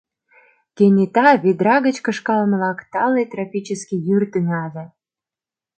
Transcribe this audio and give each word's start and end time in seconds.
Кенета 0.75 1.27
ведра 1.43 1.77
гыч 1.85 1.97
кышкалмылак 2.05 2.79
тале 2.91 3.23
тропический 3.31 4.01
йӱр 4.07 4.23
тӱҥале. 4.31 4.85